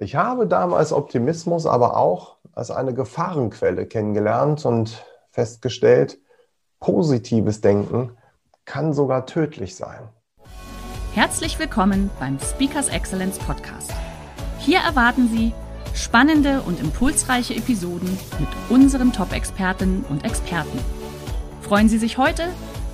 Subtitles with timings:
[0.00, 6.18] Ich habe damals Optimismus aber auch als eine Gefahrenquelle kennengelernt und festgestellt,
[6.78, 8.16] positives Denken
[8.64, 10.08] kann sogar tödlich sein.
[11.14, 13.92] Herzlich willkommen beim Speakers Excellence Podcast.
[14.60, 15.52] Hier erwarten Sie
[15.94, 20.78] spannende und impulsreiche Episoden mit unseren Top-Expertinnen und Experten.
[21.62, 22.44] Freuen Sie sich heute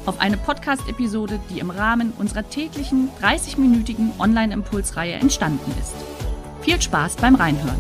[0.07, 6.24] auf eine Podcast-Episode, die im Rahmen unserer täglichen 30-minütigen Online-Impulsreihe entstanden ist.
[6.65, 7.77] Viel Spaß beim Reinhören.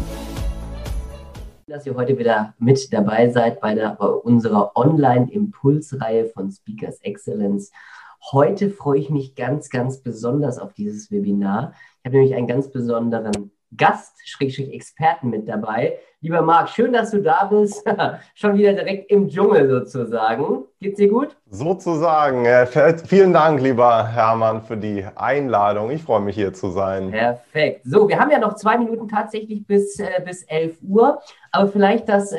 [1.67, 7.73] Dass ihr heute wieder mit dabei seid bei, der, bei unserer Online-Impulsreihe von Speakers Excellence.
[8.31, 11.73] Heute freue ich mich ganz, ganz besonders auf dieses Webinar.
[12.01, 15.99] Ich habe nämlich einen ganz besonderen Gast, Schrägstrich Experten mit dabei.
[16.25, 17.85] Lieber Marc, schön, dass du da bist.
[18.35, 20.65] Schon wieder direkt im Dschungel sozusagen.
[20.81, 21.37] Geht's dir gut?
[21.51, 22.47] Sozusagen.
[23.07, 25.91] Vielen Dank, lieber Hermann, für die Einladung.
[25.91, 27.11] Ich freue mich hier zu sein.
[27.11, 27.83] Perfekt.
[27.85, 31.21] So, wir haben ja noch zwei Minuten tatsächlich bis, äh, bis 11 Uhr.
[31.53, 32.39] Aber vielleicht, dass äh,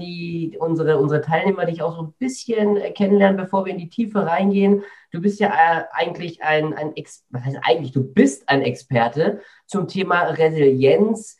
[0.00, 3.90] die, unsere, unsere Teilnehmer dich auch so ein bisschen äh, kennenlernen, bevor wir in die
[3.90, 4.82] Tiefe reingehen.
[5.12, 9.40] Du bist ja äh, eigentlich ein, ein Ex was heißt eigentlich, du bist ein Experte
[9.66, 11.36] zum Thema Resilienz,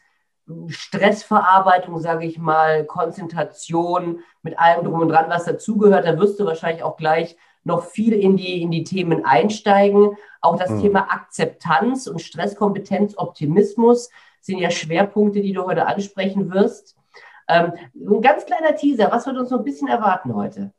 [0.68, 6.06] Stressverarbeitung, sage ich mal, Konzentration, mit allem drum und dran, was dazugehört.
[6.06, 10.16] Da wirst du wahrscheinlich auch gleich noch viel in die, in die Themen einsteigen.
[10.40, 10.82] Auch das mhm.
[10.82, 14.08] Thema Akzeptanz und Stresskompetenz, Optimismus
[14.40, 16.96] sind ja Schwerpunkte, die du heute ansprechen wirst.
[17.48, 20.72] Ähm, ein ganz kleiner Teaser, was wird uns so ein bisschen erwarten heute?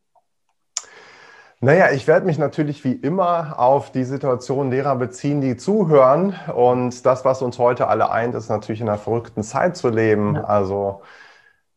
[1.59, 6.35] Naja, ich werde mich natürlich wie immer auf die Situation derer beziehen, die zuhören.
[6.55, 10.35] Und das, was uns heute alle eint, ist natürlich in einer verrückten Zeit zu leben.
[10.35, 10.43] Ja.
[10.43, 11.01] Also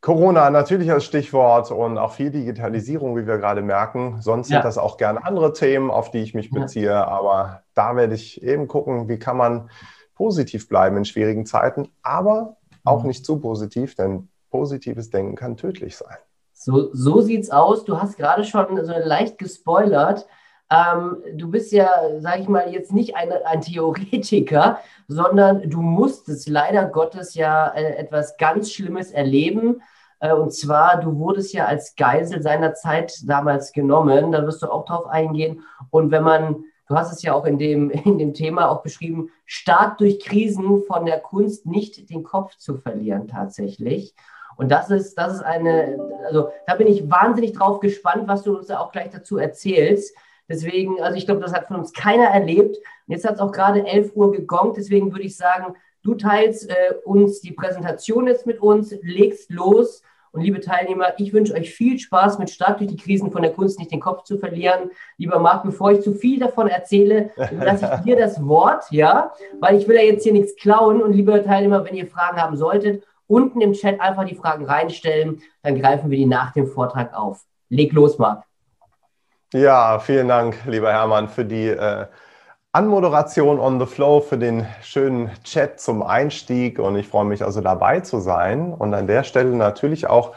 [0.03, 4.21] Corona natürlich als Stichwort und auch viel Digitalisierung, wie wir gerade merken.
[4.21, 4.57] Sonst ja.
[4.57, 6.91] sind das auch gerne andere Themen, auf die ich mich beziehe.
[6.91, 7.07] Ja.
[7.07, 9.71] Aber da werde ich eben gucken, wie kann man
[10.15, 13.09] positiv bleiben in schwierigen Zeiten, aber auch mhm.
[13.09, 16.19] nicht zu positiv, denn positives Denken kann tödlich sein.
[16.63, 17.87] So, so sieht's aus.
[17.87, 20.27] Du hast gerade schon so leicht gespoilert.
[20.71, 21.89] Ähm, du bist ja,
[22.19, 24.79] sage ich mal, jetzt nicht ein, ein Theoretiker,
[25.09, 29.81] sondern du musstest leider Gottes ja äh, etwas ganz Schlimmes erleben.
[30.19, 34.31] Äh, und zwar, du wurdest ja als Geisel seiner Zeit damals genommen.
[34.31, 35.63] Da wirst du auch drauf eingehen.
[35.89, 39.31] Und wenn man, du hast es ja auch in dem, in dem Thema auch beschrieben,
[39.47, 44.15] stark durch Krisen von der Kunst nicht den Kopf zu verlieren tatsächlich.
[44.61, 48.59] Und das ist, das ist eine, also da bin ich wahnsinnig drauf gespannt, was du
[48.59, 50.15] uns auch gleich dazu erzählst.
[50.51, 52.77] Deswegen, also ich glaube, das hat von uns keiner erlebt.
[52.77, 54.77] Und jetzt hat es auch gerade 11 Uhr gegongt.
[54.77, 56.75] Deswegen würde ich sagen, du teilst äh,
[57.07, 60.03] uns die Präsentation jetzt mit uns, legst los.
[60.31, 63.53] Und liebe Teilnehmer, ich wünsche euch viel Spaß mit Stark durch die Krisen von der
[63.53, 64.91] Kunst nicht den Kopf zu verlieren.
[65.17, 69.79] Lieber Marc, bevor ich zu viel davon erzähle, lasse ich dir das Wort, ja, weil
[69.79, 71.03] ich will ja jetzt hier nichts klauen.
[71.03, 75.41] Und liebe Teilnehmer, wenn ihr Fragen haben solltet, unten im Chat einfach die Fragen reinstellen,
[75.63, 77.45] dann greifen wir die nach dem Vortrag auf.
[77.69, 78.43] Leg los, Marc.
[79.53, 82.07] Ja, vielen Dank, lieber Hermann, für die äh,
[82.73, 86.79] Anmoderation on the flow, für den schönen Chat zum Einstieg.
[86.79, 88.73] Und ich freue mich also dabei zu sein.
[88.73, 90.35] Und an der Stelle natürlich auch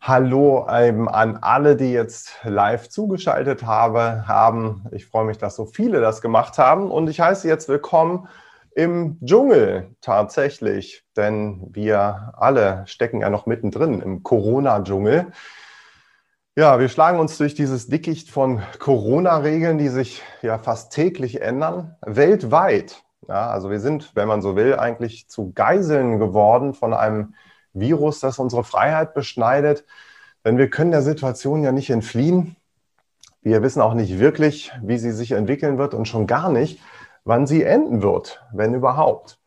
[0.00, 4.86] Hallo ähm, an alle, die jetzt live zugeschaltet habe, haben.
[4.92, 6.90] Ich freue mich, dass so viele das gemacht haben.
[6.90, 8.28] Und ich heiße jetzt willkommen
[8.78, 15.32] im Dschungel tatsächlich, denn wir alle stecken ja noch mittendrin im Corona-Dschungel.
[16.54, 21.96] Ja, wir schlagen uns durch dieses Dickicht von Corona-Regeln, die sich ja fast täglich ändern,
[22.06, 23.02] weltweit.
[23.26, 27.34] Ja, also wir sind, wenn man so will, eigentlich zu Geiseln geworden von einem
[27.72, 29.86] Virus, das unsere Freiheit beschneidet.
[30.44, 32.54] Denn wir können der Situation ja nicht entfliehen.
[33.42, 36.80] Wir wissen auch nicht wirklich, wie sie sich entwickeln wird und schon gar nicht,
[37.28, 39.38] wann sie enden wird, wenn überhaupt.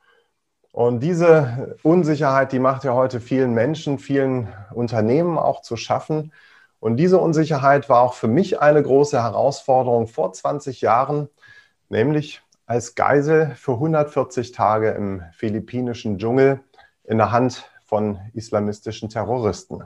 [0.71, 6.31] Und diese Unsicherheit, die macht ja heute vielen Menschen, vielen Unternehmen auch zu schaffen.
[6.79, 11.27] Und diese Unsicherheit war auch für mich eine große Herausforderung vor 20 Jahren,
[11.89, 16.61] nämlich als Geisel für 140 Tage im philippinischen Dschungel
[17.03, 19.83] in der Hand von islamistischen Terroristen.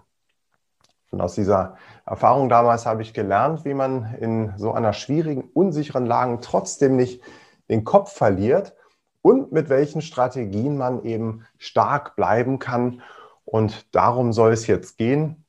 [1.11, 6.05] Und aus dieser Erfahrung damals habe ich gelernt, wie man in so einer schwierigen, unsicheren
[6.05, 7.21] Lage trotzdem nicht
[7.69, 8.75] den Kopf verliert
[9.21, 13.01] und mit welchen Strategien man eben stark bleiben kann.
[13.43, 15.45] Und darum soll es jetzt gehen.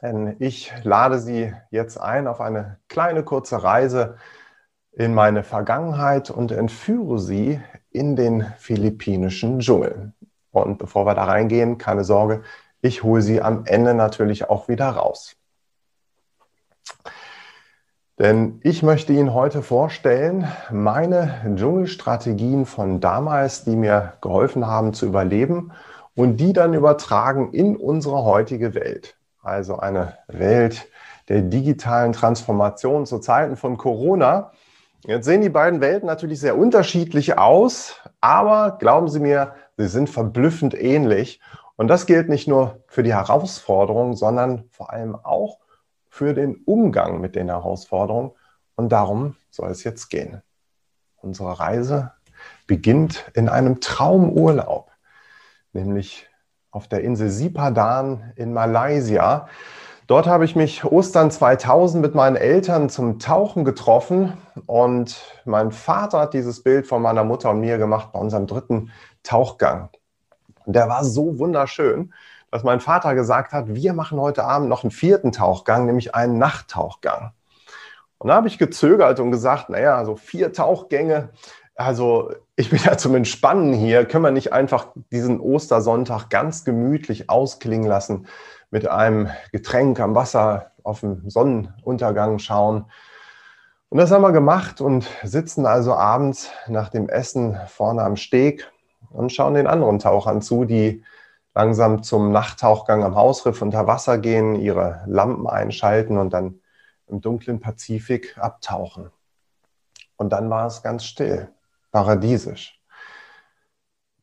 [0.00, 4.16] Denn ich lade Sie jetzt ein auf eine kleine kurze Reise
[4.92, 7.60] in meine Vergangenheit und entführe Sie
[7.90, 10.12] in den philippinischen Dschungel.
[10.50, 12.42] Und bevor wir da reingehen, keine Sorge,
[12.80, 15.36] ich hole Sie am Ende natürlich auch wieder raus.
[18.22, 25.06] Denn ich möchte Ihnen heute vorstellen, meine Dschungelstrategien von damals, die mir geholfen haben zu
[25.06, 25.72] überleben
[26.14, 29.16] und die dann übertragen in unsere heutige Welt.
[29.42, 30.86] Also eine Welt
[31.28, 34.52] der digitalen Transformation zu Zeiten von Corona.
[35.04, 40.08] Jetzt sehen die beiden Welten natürlich sehr unterschiedlich aus, aber glauben Sie mir, sie sind
[40.08, 41.40] verblüffend ähnlich.
[41.74, 45.61] Und das gilt nicht nur für die Herausforderungen, sondern vor allem auch
[46.12, 48.32] für den Umgang mit den Herausforderungen.
[48.76, 50.42] Und darum soll es jetzt gehen.
[51.16, 52.12] Unsere Reise
[52.66, 54.90] beginnt in einem Traumurlaub,
[55.72, 56.28] nämlich
[56.70, 59.48] auf der Insel Sipadan in Malaysia.
[60.06, 64.34] Dort habe ich mich Ostern 2000 mit meinen Eltern zum Tauchen getroffen
[64.66, 68.90] und mein Vater hat dieses Bild von meiner Mutter und mir gemacht bei unserem dritten
[69.22, 69.88] Tauchgang.
[70.66, 72.12] Der war so wunderschön,
[72.52, 76.36] dass mein Vater gesagt hat, wir machen heute Abend noch einen vierten Tauchgang, nämlich einen
[76.36, 77.32] Nachttauchgang.
[78.18, 81.30] Und da habe ich gezögert und gesagt, naja, so vier Tauchgänge,
[81.74, 87.30] also ich bin ja zum Entspannen hier, können wir nicht einfach diesen Ostersonntag ganz gemütlich
[87.30, 88.26] ausklingen lassen
[88.70, 92.84] mit einem Getränk am Wasser auf den Sonnenuntergang schauen.
[93.88, 98.70] Und das haben wir gemacht und sitzen also abends nach dem Essen vorne am Steg
[99.10, 101.02] und schauen den anderen Tauchern zu, die
[101.54, 106.60] langsam zum Nachttauchgang am Hausriff unter Wasser gehen, ihre Lampen einschalten und dann
[107.08, 109.10] im dunklen Pazifik abtauchen.
[110.16, 111.48] Und dann war es ganz still,
[111.90, 112.80] paradiesisch.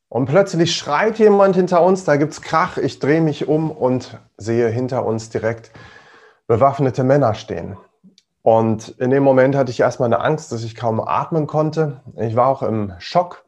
[0.07, 4.17] Und plötzlich schreit jemand hinter uns, da gibt es Krach, ich drehe mich um und
[4.37, 5.71] sehe hinter uns direkt
[6.47, 7.77] bewaffnete Männer stehen.
[8.41, 12.01] Und in dem Moment hatte ich erstmal eine Angst, dass ich kaum atmen konnte.
[12.15, 13.45] Ich war auch im Schock.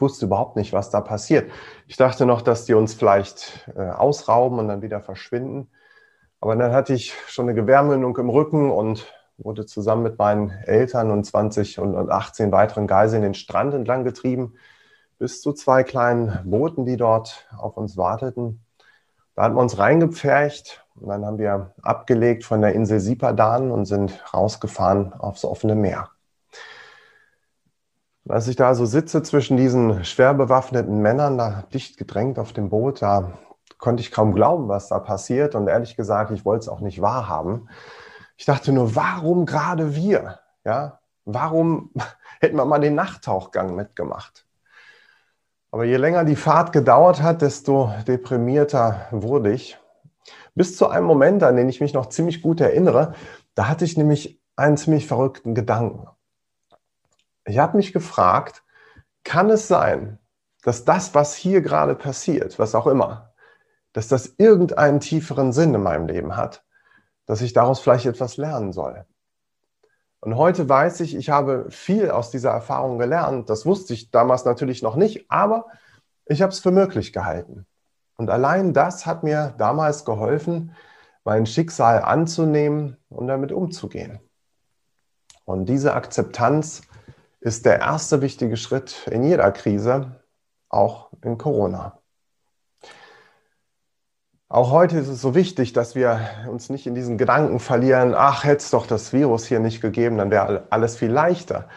[0.00, 1.50] Ich wusste überhaupt nicht, was da passiert.
[1.86, 5.68] Ich dachte noch, dass die uns vielleicht äh, ausrauben und dann wieder verschwinden.
[6.40, 11.10] Aber dann hatte ich schon eine Gewehrmündung im Rücken und wurde zusammen mit meinen Eltern
[11.10, 14.54] und 20 und 18 weiteren Geiseln den Strand entlang getrieben
[15.18, 18.64] bis zu zwei kleinen Booten, die dort auf uns warteten.
[19.34, 23.84] Da hatten wir uns reingepfercht und dann haben wir abgelegt von der Insel Sipadan und
[23.84, 26.08] sind rausgefahren aufs offene Meer.
[28.30, 32.70] Als ich da so sitze zwischen diesen schwer bewaffneten Männern, da dicht gedrängt auf dem
[32.70, 33.32] Boot, da
[33.78, 35.56] konnte ich kaum glauben, was da passiert.
[35.56, 37.68] Und ehrlich gesagt, ich wollte es auch nicht wahrhaben.
[38.36, 40.38] Ich dachte nur, warum gerade wir?
[40.64, 41.90] Ja, warum
[42.40, 44.46] hätten wir mal den Nachttauchgang mitgemacht?
[45.72, 49.78] Aber je länger die Fahrt gedauert hat, desto deprimierter wurde ich.
[50.54, 53.14] Bis zu einem Moment, an den ich mich noch ziemlich gut erinnere,
[53.54, 56.06] da hatte ich nämlich einen ziemlich verrückten Gedanken.
[57.50, 58.62] Ich habe mich gefragt,
[59.24, 60.20] kann es sein,
[60.62, 63.32] dass das, was hier gerade passiert, was auch immer,
[63.92, 66.64] dass das irgendeinen tieferen Sinn in meinem Leben hat,
[67.26, 69.04] dass ich daraus vielleicht etwas lernen soll?
[70.20, 73.50] Und heute weiß ich, ich habe viel aus dieser Erfahrung gelernt.
[73.50, 75.66] Das wusste ich damals natürlich noch nicht, aber
[76.26, 77.66] ich habe es für möglich gehalten.
[78.16, 80.76] Und allein das hat mir damals geholfen,
[81.24, 84.20] mein Schicksal anzunehmen und damit umzugehen.
[85.44, 86.82] Und diese Akzeptanz
[87.40, 90.20] ist der erste wichtige Schritt in jeder Krise,
[90.68, 91.98] auch in Corona.
[94.48, 96.20] Auch heute ist es so wichtig, dass wir
[96.50, 100.18] uns nicht in diesen Gedanken verlieren, ach, hätte es doch das Virus hier nicht gegeben,
[100.18, 101.68] dann wäre alles viel leichter.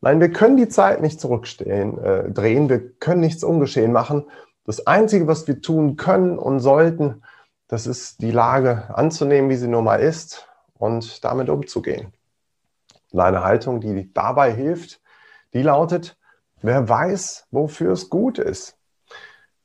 [0.00, 4.24] Nein, wir können die Zeit nicht zurückstehen, äh, drehen, wir können nichts ungeschehen machen.
[4.64, 7.22] Das Einzige, was wir tun können und sollten,
[7.68, 10.48] das ist die Lage anzunehmen, wie sie nun mal ist
[10.78, 12.14] und damit umzugehen.
[13.14, 15.01] Eine Haltung, die dabei hilft,
[15.54, 16.16] die lautet,
[16.62, 18.76] wer weiß, wofür es gut ist.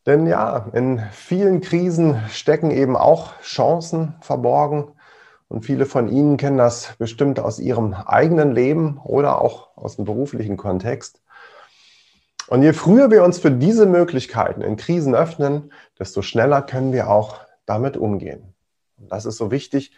[0.06, 4.94] Denn ja, in vielen Krisen stecken eben auch Chancen verborgen.
[5.50, 10.06] Und viele von Ihnen kennen das bestimmt aus Ihrem eigenen Leben oder auch aus dem
[10.06, 11.22] beruflichen Kontext.
[12.48, 17.10] Und je früher wir uns für diese Möglichkeiten in Krisen öffnen, desto schneller können wir
[17.10, 18.53] auch damit umgehen.
[18.98, 19.91] Und das ist so wichtig,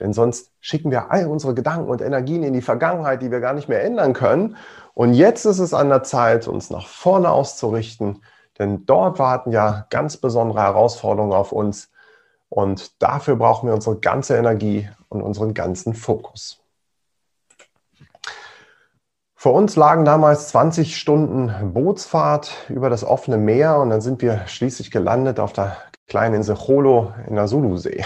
[0.00, 3.54] denn sonst schicken wir all unsere Gedanken und Energien in die Vergangenheit, die wir gar
[3.54, 4.56] nicht mehr ändern können.
[4.94, 8.20] Und jetzt ist es an der Zeit, uns nach vorne auszurichten
[8.58, 11.90] denn dort warten ja ganz besondere Herausforderungen auf uns.
[12.48, 16.62] Und dafür brauchen wir unsere ganze Energie und unseren ganzen Fokus.
[19.34, 24.46] Vor uns lagen damals 20 Stunden Bootsfahrt über das offene Meer und dann sind wir
[24.46, 25.76] schließlich gelandet auf der
[26.08, 28.04] kleinen Insel Cholo in der Sulusee.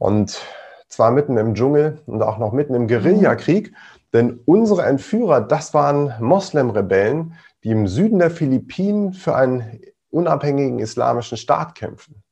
[0.00, 0.40] Und
[0.88, 3.74] zwar mitten im Dschungel und auch noch mitten im Guerillakrieg,
[4.14, 11.36] denn unsere Entführer, das waren Moslem-Rebellen, die im Süden der Philippinen für einen unabhängigen islamischen
[11.36, 12.22] Staat kämpfen.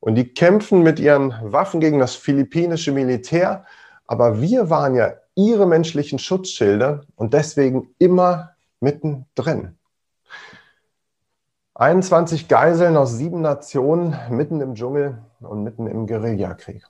[0.00, 3.64] Und die kämpfen mit ihren Waffen gegen das philippinische Militär.
[4.08, 9.78] Aber wir waren ja ihre menschlichen Schutzschilde und deswegen immer mittendrin.
[11.74, 16.82] 21 Geiseln aus sieben Nationen mitten im Dschungel und mitten im Guerillakrieg.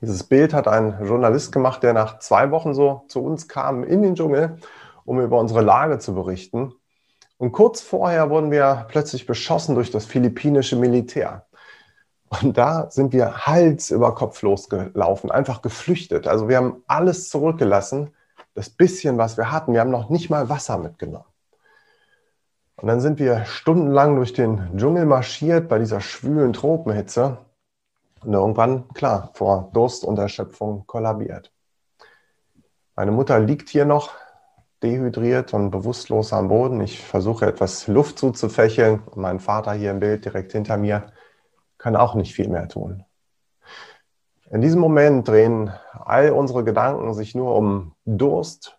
[0.00, 4.02] Dieses Bild hat ein Journalist gemacht, der nach zwei Wochen so zu uns kam in
[4.02, 4.58] den Dschungel,
[5.04, 6.74] um über unsere Lage zu berichten.
[7.38, 11.46] Und kurz vorher wurden wir plötzlich beschossen durch das philippinische Militär.
[12.28, 16.26] Und da sind wir Hals über Kopf losgelaufen, einfach geflüchtet.
[16.26, 18.10] Also wir haben alles zurückgelassen,
[18.54, 19.72] das bisschen, was wir hatten.
[19.72, 21.26] Wir haben noch nicht mal Wasser mitgenommen.
[22.76, 27.38] Und dann sind wir stundenlang durch den Dschungel marschiert bei dieser schwülen Tropenhitze
[28.24, 31.52] und irgendwann, klar, vor Durst und Erschöpfung kollabiert.
[32.94, 34.12] Meine Mutter liegt hier noch
[34.82, 36.80] dehydriert und bewusstlos am Boden.
[36.80, 41.12] Ich versuche etwas Luft zuzufächeln und mein Vater hier im Bild direkt hinter mir
[41.78, 43.04] kann auch nicht viel mehr tun.
[44.50, 48.78] In diesem Moment drehen all unsere Gedanken sich nur um Durst,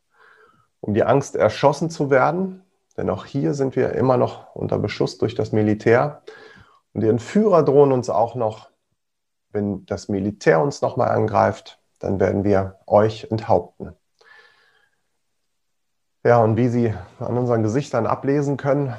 [0.79, 2.63] um die Angst, erschossen zu werden.
[2.95, 6.23] Denn auch hier sind wir immer noch unter Beschuss durch das Militär.
[6.93, 8.69] Und die Entführer drohen uns auch noch,
[9.57, 13.93] wenn das Militär uns nochmal angreift, dann werden wir euch enthaupten.
[16.23, 18.95] Ja, und wie Sie an unseren Gesichtern ablesen können,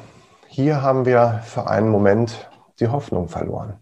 [0.49, 2.51] hier haben wir für einen Moment
[2.81, 3.79] die Hoffnung verloren.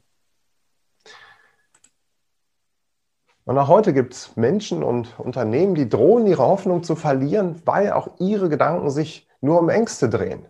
[3.45, 7.92] Und auch heute gibt es Menschen und Unternehmen, die drohen, ihre Hoffnung zu verlieren, weil
[7.92, 10.47] auch ihre Gedanken sich nur um Ängste drehen.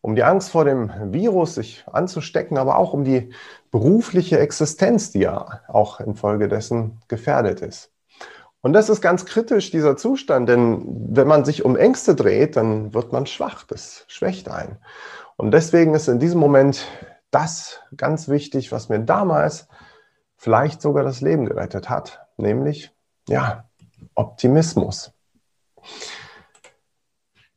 [0.00, 3.30] Um die Angst vor dem Virus sich anzustecken, aber auch um die
[3.70, 7.90] berufliche Existenz, die ja auch infolgedessen gefährdet ist.
[8.60, 12.92] Und das ist ganz kritisch, dieser Zustand, denn wenn man sich um Ängste dreht, dann
[12.92, 14.78] wird man schwach, das schwächt ein.
[15.36, 16.84] Und deswegen ist in diesem Moment
[17.30, 19.68] das ganz wichtig, was mir damals
[20.36, 22.92] vielleicht sogar das Leben gerettet hat, nämlich
[23.28, 23.64] ja,
[24.14, 25.12] Optimismus.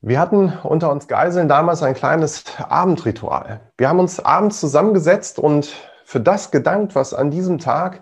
[0.04, 3.60] Wir hatten unter uns Geiseln damals ein kleines Abendritual.
[3.78, 8.02] Wir haben uns abends zusammengesetzt und für das gedankt, was an diesem Tag,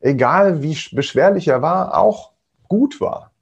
[0.00, 2.32] egal wie beschwerlich er war, auch
[2.66, 3.32] gut war.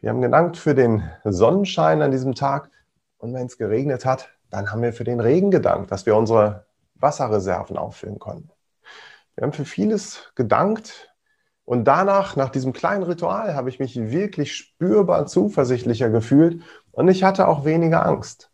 [0.00, 2.68] Wir haben gedankt für den Sonnenschein an diesem Tag
[3.18, 6.66] und wenn es geregnet hat, dann haben wir für den Regen gedankt, dass wir unsere
[6.96, 8.50] Wasserreserven auffüllen konnten.
[9.36, 11.16] Wir haben für vieles gedankt,
[11.66, 16.62] und danach, nach diesem kleinen Ritual, habe ich mich wirklich spürbar zuversichtlicher gefühlt
[16.96, 18.50] und ich hatte auch weniger Angst.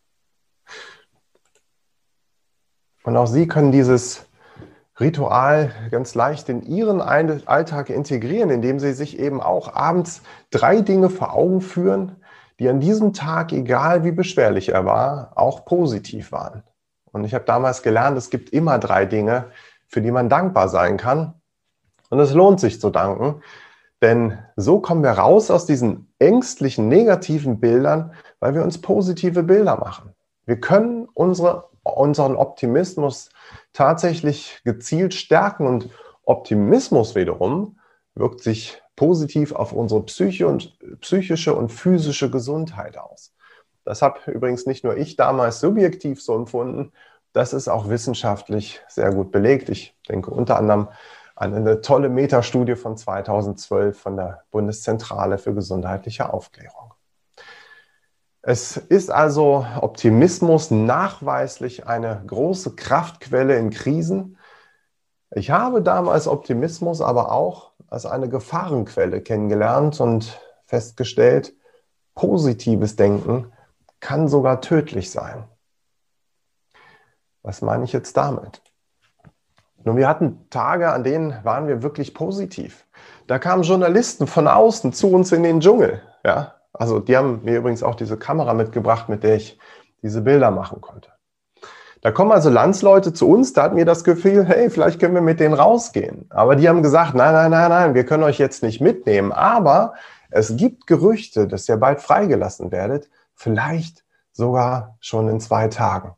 [3.03, 4.25] Und auch Sie können dieses
[4.99, 10.21] Ritual ganz leicht in Ihren Alltag integrieren, indem Sie sich eben auch abends
[10.51, 12.17] drei Dinge vor Augen führen,
[12.59, 16.63] die an diesem Tag, egal wie beschwerlich er war, auch positiv waren.
[17.11, 19.51] Und ich habe damals gelernt, es gibt immer drei Dinge,
[19.87, 21.33] für die man dankbar sein kann.
[22.09, 23.41] Und es lohnt sich zu danken,
[24.03, 28.11] denn so kommen wir raus aus diesen ängstlichen, negativen Bildern,
[28.43, 30.13] weil wir uns positive Bilder machen.
[30.45, 33.29] Wir können unsere, unseren Optimismus
[33.71, 35.87] tatsächlich gezielt stärken und
[36.25, 37.79] Optimismus wiederum
[38.15, 43.33] wirkt sich positiv auf unsere Psyche und, psychische und physische Gesundheit aus.
[43.85, 46.91] Das habe übrigens nicht nur ich damals subjektiv so empfunden,
[47.31, 49.69] das ist auch wissenschaftlich sehr gut belegt.
[49.69, 50.89] Ich denke unter anderem
[51.37, 56.82] an eine tolle Metastudie von 2012 von der Bundeszentrale für gesundheitliche Aufklärung.
[58.45, 64.37] Es ist also Optimismus nachweislich eine große Kraftquelle in Krisen.
[65.31, 71.53] Ich habe damals Optimismus aber auch als eine Gefahrenquelle kennengelernt und festgestellt,
[72.15, 73.53] positives Denken
[74.01, 75.45] kann sogar tödlich sein.
[77.43, 78.61] Was meine ich jetzt damit?
[79.85, 82.85] Nun, wir hatten Tage, an denen waren wir wirklich positiv.
[83.27, 86.01] Da kamen Journalisten von außen zu uns in den Dschungel.
[86.25, 89.57] Ja, also die haben mir übrigens auch diese Kamera mitgebracht, mit der ich
[90.01, 91.11] diese Bilder machen konnte.
[92.01, 95.21] Da kommen also Landsleute zu uns, da hatten wir das Gefühl, hey, vielleicht können wir
[95.21, 96.25] mit denen rausgehen.
[96.31, 99.31] Aber die haben gesagt, nein, nein, nein, nein, wir können euch jetzt nicht mitnehmen.
[99.31, 99.93] Aber
[100.29, 104.03] es gibt Gerüchte, dass ihr bald freigelassen werdet, vielleicht
[104.33, 106.15] sogar schon in zwei Tagen.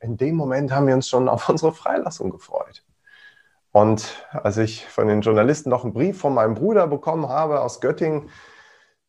[0.00, 2.84] In dem Moment haben wir uns schon auf unsere Freilassung gefreut.
[3.70, 7.82] Und als ich von den Journalisten noch einen Brief von meinem Bruder bekommen habe aus
[7.82, 8.30] Göttingen,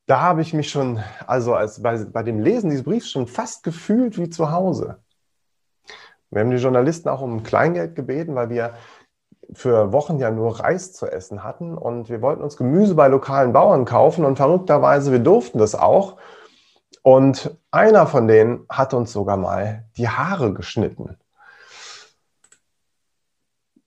[0.10, 3.62] da habe ich mich schon, also als bei, bei dem Lesen dieses Briefs schon fast
[3.62, 4.98] gefühlt wie zu Hause.
[6.32, 8.74] Wir haben die Journalisten auch um Kleingeld gebeten, weil wir
[9.54, 13.54] für Wochen ja nur Reis zu essen hatten und wir wollten uns Gemüse bei lokalen
[13.54, 16.18] Bauern kaufen und verrückterweise, wir durften das auch.
[17.04, 21.18] Und einer von denen hat uns sogar mal die Haare geschnitten.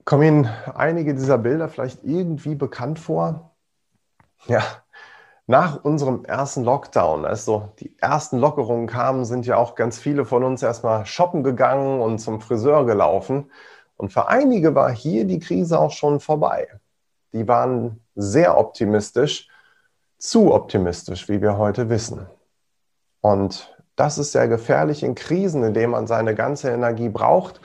[0.04, 3.56] Kommen Ihnen einige dieser Bilder vielleicht irgendwie bekannt vor?
[4.46, 4.62] Ja,
[5.52, 10.24] nach unserem ersten Lockdown, als so die ersten Lockerungen kamen, sind ja auch ganz viele
[10.24, 13.50] von uns erstmal shoppen gegangen und zum Friseur gelaufen.
[13.98, 16.68] Und für einige war hier die Krise auch schon vorbei.
[17.34, 19.48] Die waren sehr optimistisch,
[20.16, 22.26] zu optimistisch, wie wir heute wissen.
[23.20, 27.60] Und das ist sehr gefährlich in Krisen, in denen man seine ganze Energie braucht.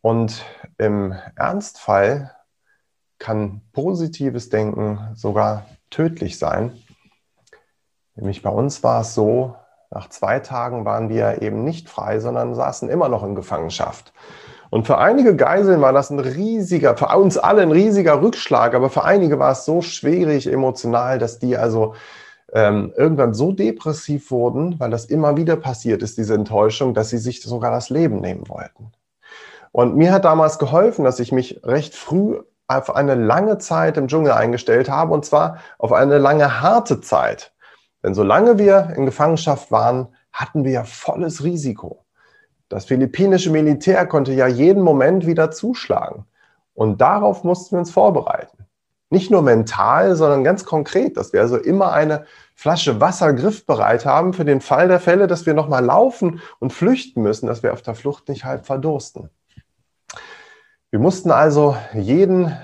[0.00, 0.42] Und
[0.78, 2.34] im Ernstfall
[3.18, 6.82] kann positives Denken sogar tödlich sein.
[8.20, 9.54] Nämlich bei uns war es so,
[9.90, 14.12] nach zwei Tagen waren wir eben nicht frei, sondern saßen immer noch in Gefangenschaft.
[14.70, 18.88] Und für einige Geiseln war das ein riesiger, für uns alle ein riesiger Rückschlag, aber
[18.88, 21.94] für einige war es so schwierig emotional, dass die also
[22.52, 27.18] ähm, irgendwann so depressiv wurden, weil das immer wieder passiert ist, diese Enttäuschung, dass sie
[27.18, 28.92] sich sogar das Leben nehmen wollten.
[29.72, 34.06] Und mir hat damals geholfen, dass ich mich recht früh auf eine lange Zeit im
[34.06, 37.52] Dschungel eingestellt habe, und zwar auf eine lange harte Zeit.
[38.02, 42.04] Denn solange wir in Gefangenschaft waren, hatten wir ja volles Risiko.
[42.68, 46.24] Das philippinische Militär konnte ja jeden Moment wieder zuschlagen.
[46.74, 48.60] Und darauf mussten wir uns vorbereiten.
[49.10, 54.32] Nicht nur mental, sondern ganz konkret, dass wir also immer eine Flasche Wasser griffbereit haben
[54.32, 57.82] für den Fall der Fälle, dass wir nochmal laufen und flüchten müssen, dass wir auf
[57.82, 59.30] der Flucht nicht halb verdursten.
[60.90, 62.56] Wir mussten also jeden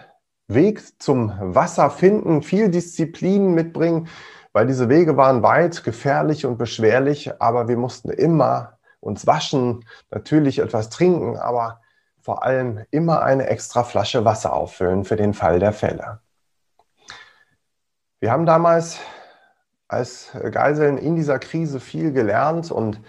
[0.47, 4.07] Weg zum Wasser finden, viel Disziplin mitbringen,
[4.56, 10.60] weil diese Wege waren weit, gefährlich und beschwerlich, aber wir mussten immer uns waschen, natürlich
[10.60, 11.82] etwas trinken, aber
[12.22, 16.21] vor allem immer eine extra Flasche Wasser auffüllen für den Fall der Fälle.
[18.19, 18.99] Wir haben damals
[19.88, 23.02] als Geiseln in dieser Krise viel gelernt und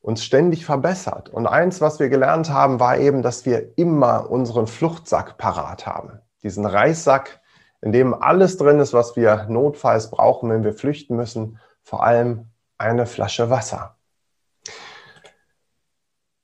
[0.00, 1.28] uns ständig verbessert.
[1.28, 6.18] Und eins, was wir gelernt haben, war eben, dass wir immer unseren Fluchtsack parat haben.
[6.42, 7.39] Diesen Reissack,
[7.82, 12.50] in dem alles drin ist, was wir notfalls brauchen, wenn wir flüchten müssen, vor allem
[12.78, 13.96] eine Flasche Wasser.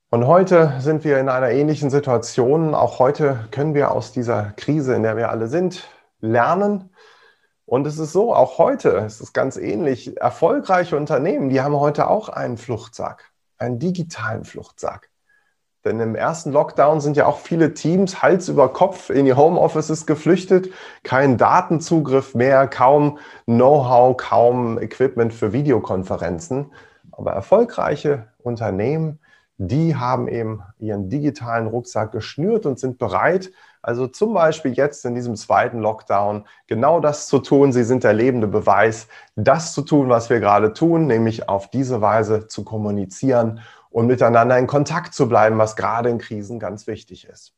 [0.09, 2.75] Und heute sind wir in einer ähnlichen Situation.
[2.75, 5.88] Auch heute können wir aus dieser Krise, in der wir alle sind,
[6.20, 6.90] lernen.
[7.64, 10.16] Und es ist so, auch heute ist es ganz ähnlich.
[10.16, 15.11] Erfolgreiche Unternehmen, die haben heute auch einen Fluchtsack, einen digitalen Fluchtsack.
[15.87, 20.05] Denn im ersten Lockdown sind ja auch viele Teams Hals über Kopf in die Homeoffices
[20.05, 20.70] geflüchtet.
[21.05, 26.72] Kein Datenzugriff mehr, kaum Know-how, kaum Equipment für Videokonferenzen.
[27.12, 29.20] Aber erfolgreiche Unternehmen,
[29.59, 35.14] die haben eben ihren digitalen Rucksack geschnürt und sind bereit, also zum Beispiel jetzt in
[35.14, 37.72] diesem zweiten Lockdown genau das zu tun.
[37.72, 42.01] Sie sind der lebende Beweis, das zu tun, was wir gerade tun, nämlich auf diese
[42.01, 43.61] Weise zu kommunizieren
[43.96, 47.54] und miteinander in Kontakt zu bleiben, was gerade in Krisen ganz wichtig ist.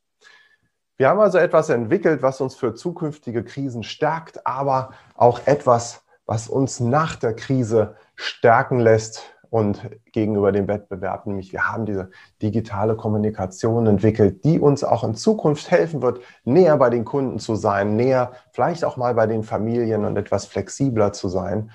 [0.97, 6.47] Wir haben also etwas entwickelt, was uns für zukünftige Krisen stärkt, aber auch etwas, was
[6.47, 9.81] uns nach der Krise stärken lässt und
[10.13, 12.09] gegenüber dem Wettbewerb, nämlich wir haben diese
[12.41, 17.57] digitale Kommunikation entwickelt, die uns auch in Zukunft helfen wird, näher bei den Kunden zu
[17.57, 21.73] sein, näher vielleicht auch mal bei den Familien und etwas flexibler zu sein.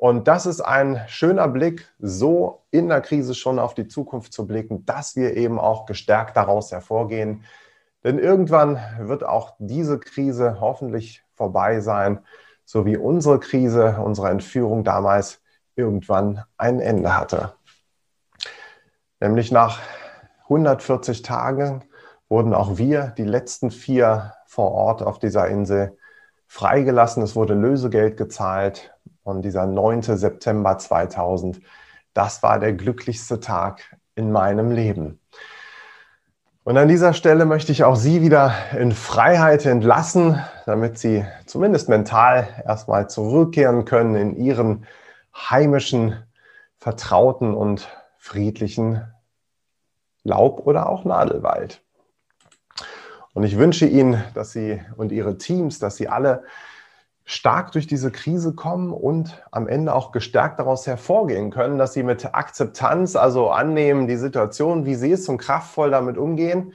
[0.00, 4.46] Und das ist ein schöner Blick, so in der Krise schon auf die Zukunft zu
[4.46, 7.44] blicken, dass wir eben auch gestärkt daraus hervorgehen.
[8.02, 12.20] Denn irgendwann wird auch diese Krise hoffentlich vorbei sein,
[12.64, 15.42] so wie unsere Krise, unsere Entführung damals
[15.76, 17.52] irgendwann ein Ende hatte.
[19.20, 19.80] Nämlich nach
[20.44, 21.84] 140 Tagen
[22.30, 25.98] wurden auch wir, die letzten vier vor Ort auf dieser Insel,
[26.46, 27.22] freigelassen.
[27.22, 28.94] Es wurde Lösegeld gezahlt.
[29.30, 30.02] Und dieser 9.
[30.02, 31.60] September 2000,
[32.14, 35.20] das war der glücklichste Tag in meinem Leben.
[36.64, 41.88] Und an dieser Stelle möchte ich auch Sie wieder in Freiheit entlassen, damit Sie zumindest
[41.88, 44.84] mental erstmal zurückkehren können in Ihren
[45.34, 46.16] heimischen,
[46.76, 47.88] vertrauten und
[48.18, 49.02] friedlichen
[50.24, 51.82] Laub- oder auch Nadelwald.
[53.32, 56.42] Und ich wünsche Ihnen, dass Sie und Ihre Teams, dass Sie alle
[57.30, 62.02] stark durch diese Krise kommen und am Ende auch gestärkt daraus hervorgehen können, dass sie
[62.02, 66.72] mit Akzeptanz, also annehmen die Situation, wie sie ist und kraftvoll damit umgehen,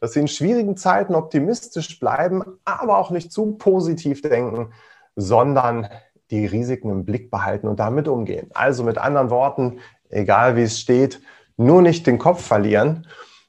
[0.00, 4.72] dass sie in schwierigen Zeiten optimistisch bleiben, aber auch nicht zu positiv denken,
[5.14, 5.88] sondern
[6.30, 8.50] die Risiken im Blick behalten und damit umgehen.
[8.54, 11.20] Also mit anderen Worten, egal wie es steht,
[11.58, 13.06] nur nicht den Kopf verlieren.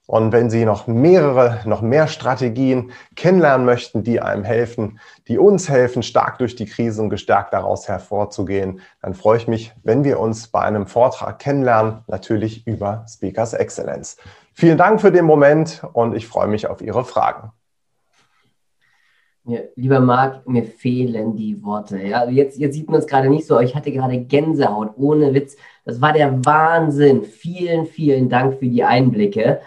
[0.09, 5.69] Und wenn Sie noch mehrere, noch mehr Strategien kennenlernen möchten, die einem helfen, die uns
[5.69, 10.19] helfen, stark durch die Krise und gestärkt daraus hervorzugehen, dann freue ich mich, wenn wir
[10.19, 14.17] uns bei einem Vortrag kennenlernen, natürlich über Speakers Excellence.
[14.51, 17.51] Vielen Dank für den Moment und ich freue mich auf Ihre Fragen.
[19.45, 21.99] Ja, lieber Marc, mir fehlen die Worte.
[21.99, 25.35] Ja, also jetzt, jetzt sieht man es gerade nicht so, ich hatte gerade Gänsehaut, ohne
[25.35, 25.55] Witz.
[25.85, 27.25] Das war der Wahnsinn.
[27.25, 29.61] Vielen, vielen Dank für die Einblicke.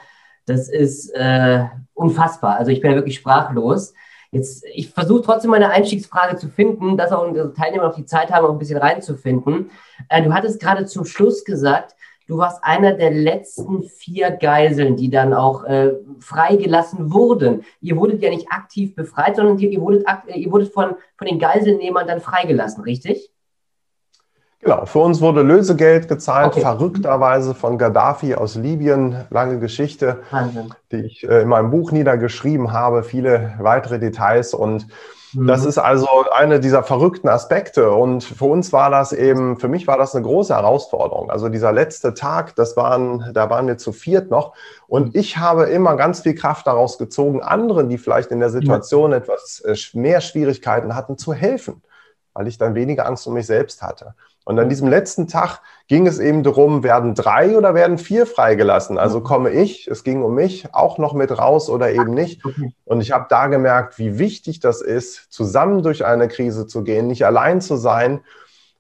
[0.47, 2.57] Das ist äh, unfassbar.
[2.57, 3.95] Also ich bin ja wirklich sprachlos.
[4.31, 8.33] Jetzt, ich versuche trotzdem meine Einstiegsfrage zu finden, dass auch unsere Teilnehmer noch die Zeit
[8.33, 9.71] haben, auch ein bisschen reinzufinden.
[10.09, 11.95] Äh, du hattest gerade zum Schluss gesagt,
[12.27, 17.65] du warst einer der letzten vier Geiseln, die dann auch äh, freigelassen wurden.
[17.83, 21.39] Ihr wurdet ja nicht aktiv befreit, sondern ihr, ihr wurdet, ihr wurdet von, von den
[21.39, 23.31] Geiselnehmern dann freigelassen, richtig?
[24.63, 26.61] Genau, für uns wurde Lösegeld gezahlt, okay.
[26.61, 29.25] verrückterweise von Gaddafi aus Libyen.
[29.31, 30.73] Lange Geschichte, Wahnsinn.
[30.93, 34.87] die ich äh, in meinem Buch niedergeschrieben habe, viele weitere Details und
[35.35, 35.69] das mhm.
[35.69, 37.91] ist also eine dieser verrückten Aspekte.
[37.91, 41.31] Und für uns war das eben, für mich war das eine große Herausforderung.
[41.31, 44.55] Also dieser letzte Tag, das waren, da waren wir zu viert noch.
[44.89, 49.13] Und ich habe immer ganz viel Kraft daraus gezogen, anderen, die vielleicht in der Situation
[49.13, 51.83] etwas äh, mehr Schwierigkeiten hatten, zu helfen,
[52.35, 54.15] weil ich dann weniger Angst um mich selbst hatte.
[54.45, 58.99] Und an diesem letzten Tag ging es eben darum, werden drei oder werden vier freigelassen?
[58.99, 59.25] Also mhm.
[59.25, 62.43] komme ich, es ging um mich, auch noch mit raus oder eben nicht.
[62.85, 67.07] Und ich habe da gemerkt, wie wichtig das ist, zusammen durch eine Krise zu gehen,
[67.07, 68.21] nicht allein zu sein.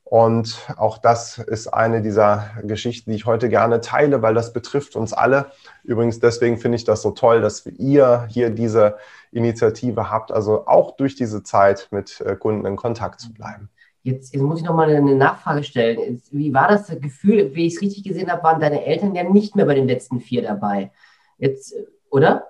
[0.05, 4.94] Und auch das ist eine dieser Geschichten, die ich heute gerne teile, weil das betrifft
[4.94, 5.46] uns alle.
[5.85, 8.98] Übrigens, deswegen finde ich das so toll, dass ihr hier diese
[9.31, 13.70] Initiative habt, also auch durch diese Zeit mit äh, Kunden in Kontakt zu bleiben.
[14.03, 16.21] Jetzt, jetzt muss ich noch mal eine Nachfrage stellen.
[16.33, 19.55] Wie war das Gefühl, wie ich es richtig gesehen habe, waren deine Eltern ja nicht
[19.55, 20.91] mehr bei den letzten vier dabei.
[21.38, 21.75] Jetzt,
[22.11, 22.49] oder?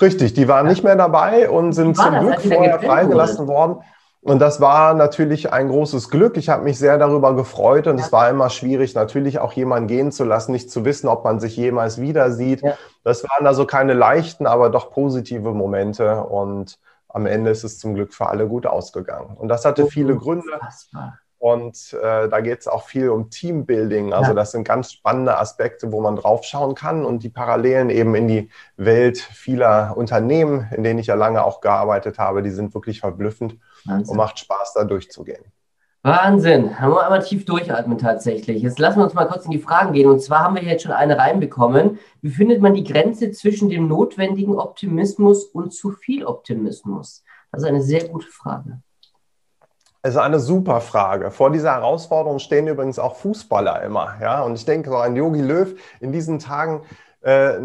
[0.00, 3.82] Richtig, die waren nicht mehr dabei und sind zum Glück vorher freigelassen worden.
[4.26, 6.36] Und das war natürlich ein großes Glück.
[6.36, 8.04] Ich habe mich sehr darüber gefreut und ja.
[8.04, 11.38] es war immer schwierig, natürlich auch jemanden gehen zu lassen, nicht zu wissen, ob man
[11.38, 12.62] sich jemals wieder sieht.
[12.62, 12.74] Ja.
[13.04, 17.94] Das waren also keine leichten, aber doch positive Momente und am Ende ist es zum
[17.94, 19.36] Glück für alle gut ausgegangen.
[19.36, 20.58] Und das hatte oh, viele Gründe.
[21.38, 24.12] Und äh, da geht es auch viel um Teambuilding.
[24.12, 24.34] Also ja.
[24.34, 28.50] das sind ganz spannende Aspekte, wo man draufschauen kann und die Parallelen eben in die
[28.76, 33.58] Welt vieler Unternehmen, in denen ich ja lange auch gearbeitet habe, die sind wirklich verblüffend
[33.84, 34.10] Wahnsinn.
[34.10, 35.44] und macht Spaß, da durchzugehen.
[36.06, 36.78] Wahnsinn.
[36.78, 38.62] Haben wir einmal tief durchatmen tatsächlich.
[38.62, 40.08] Jetzt lassen wir uns mal kurz in die Fragen gehen.
[40.08, 41.98] Und zwar haben wir jetzt schon eine reinbekommen.
[42.22, 47.24] Wie findet man die Grenze zwischen dem notwendigen Optimismus und zu viel Optimismus?
[47.50, 48.80] Das ist eine sehr gute Frage.
[50.02, 51.32] Es ist eine super Frage.
[51.32, 54.14] Vor dieser Herausforderung stehen übrigens auch Fußballer immer.
[54.20, 54.42] Ja?
[54.42, 56.82] Und ich denke, so ein Yogi Löw in diesen Tagen
[57.26, 57.58] äh,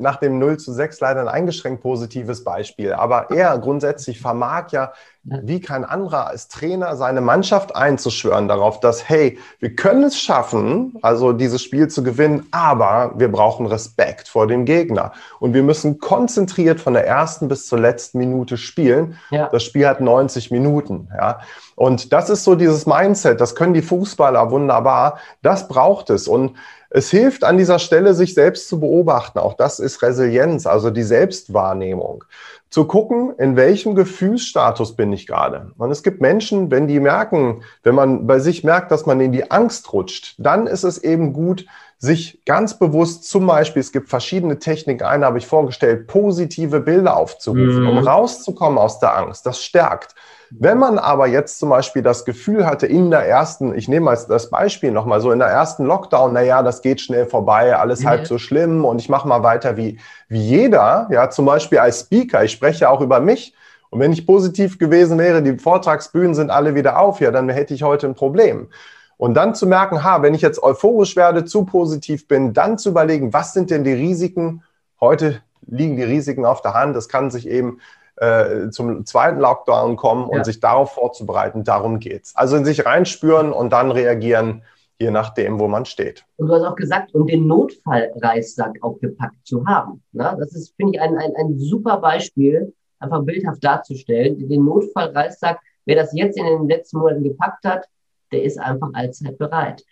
[0.00, 2.94] nach dem 0 zu 6 leider ein eingeschränkt positives Beispiel.
[2.94, 4.92] Aber er grundsätzlich vermag ja
[5.24, 10.98] wie kein anderer als Trainer seine Mannschaft einzuschwören darauf, dass, hey, wir können es schaffen,
[11.02, 15.12] also dieses Spiel zu gewinnen, aber wir brauchen Respekt vor dem Gegner.
[15.38, 19.18] Und wir müssen konzentriert von der ersten bis zur letzten Minute spielen.
[19.30, 19.48] Ja.
[19.52, 21.08] Das Spiel hat 90 Minuten.
[21.16, 21.40] Ja.
[21.76, 25.18] Und das ist so dieses Mindset, das können die Fußballer wunderbar.
[25.42, 26.26] Das braucht es.
[26.26, 26.56] Und
[26.94, 29.38] es hilft an dieser Stelle, sich selbst zu beobachten.
[29.38, 32.24] Auch das ist Resilienz, also die Selbstwahrnehmung
[32.68, 35.72] zu gucken, in welchem Gefühlsstatus bin ich gerade.
[35.78, 39.32] Und es gibt Menschen, wenn die merken, wenn man bei sich merkt, dass man in
[39.32, 41.66] die Angst rutscht, dann ist es eben gut,
[42.02, 47.16] sich ganz bewusst zum Beispiel, es gibt verschiedene Techniken, eine habe ich vorgestellt, positive Bilder
[47.16, 47.88] aufzurufen, mhm.
[47.90, 49.46] um rauszukommen aus der Angst.
[49.46, 50.16] Das stärkt.
[50.50, 54.18] Wenn man aber jetzt zum Beispiel das Gefühl hatte, in der ersten, ich nehme mal
[54.28, 58.08] das Beispiel nochmal so, in der ersten Lockdown, naja, das geht schnell vorbei, alles mhm.
[58.08, 62.00] halb so schlimm und ich mache mal weiter wie, wie jeder, ja, zum Beispiel als
[62.00, 63.54] Speaker, ich spreche auch über mich.
[63.90, 67.74] Und wenn ich positiv gewesen wäre, die Vortragsbühnen sind alle wieder auf, ja, dann hätte
[67.74, 68.70] ich heute ein Problem.
[69.16, 72.90] Und dann zu merken, ha, wenn ich jetzt euphorisch werde, zu positiv bin, dann zu
[72.90, 74.62] überlegen, was sind denn die Risiken?
[75.00, 76.96] Heute liegen die Risiken auf der Hand.
[76.96, 77.78] Es kann sich eben
[78.16, 80.44] äh, zum zweiten Lockdown kommen und ja.
[80.44, 81.64] sich darauf vorzubereiten.
[81.64, 82.36] Darum geht es.
[82.36, 84.62] Also in sich reinspüren und dann reagieren,
[84.98, 86.24] je nachdem, wo man steht.
[86.36, 90.02] Und du hast auch gesagt, um den Notfallreissack auch gepackt zu haben.
[90.12, 90.36] Ne?
[90.38, 94.48] Das ist, finde ich, ein, ein, ein super Beispiel, einfach bildhaft darzustellen.
[94.48, 97.86] Den Notfallreissack, wer das jetzt in den letzten Monaten gepackt hat,
[98.32, 99.84] der ist einfach allzeit bereit.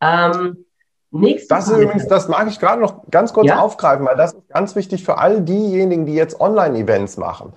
[0.00, 0.64] Ähm,
[1.10, 3.60] Nächste das ist übrigens, das mag ich gerade noch ganz kurz ja?
[3.60, 7.54] aufgreifen, weil das ist ganz wichtig für all diejenigen, die jetzt Online-Events machen.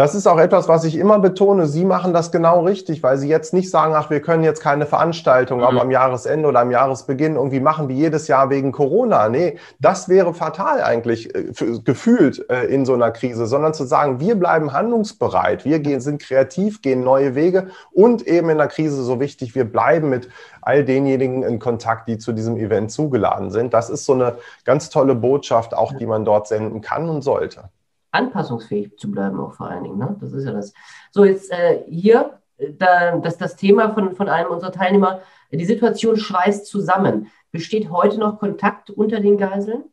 [0.00, 1.66] Das ist auch etwas, was ich immer betone.
[1.66, 4.86] Sie machen das genau richtig, weil Sie jetzt nicht sagen, ach, wir können jetzt keine
[4.86, 5.78] Veranstaltung mhm.
[5.78, 9.28] am Jahresende oder am Jahresbeginn irgendwie machen wie jedes Jahr wegen Corona.
[9.28, 11.52] Nee, das wäre fatal eigentlich äh,
[11.84, 16.22] gefühlt äh, in so einer Krise, sondern zu sagen, wir bleiben handlungsbereit, wir gehen, sind
[16.22, 20.30] kreativ, gehen neue Wege und eben in der Krise so wichtig, wir bleiben mit
[20.62, 23.74] all denjenigen in Kontakt, die zu diesem Event zugeladen sind.
[23.74, 27.64] Das ist so eine ganz tolle Botschaft, auch die man dort senden kann und sollte
[28.12, 29.98] anpassungsfähig zu bleiben, auch vor allen Dingen.
[29.98, 30.16] Ne?
[30.20, 30.72] Das ist ja das.
[31.10, 35.20] So, jetzt äh, hier, äh, da, das, das Thema von, von einem unserer Teilnehmer,
[35.52, 37.28] die Situation schweißt zusammen.
[37.50, 39.84] Besteht heute noch Kontakt unter den Geiseln?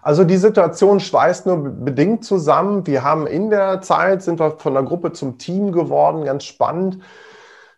[0.00, 2.86] Also die Situation schweißt nur bedingt zusammen.
[2.86, 6.98] Wir haben in der Zeit, sind wir von der Gruppe zum Team geworden, ganz spannend.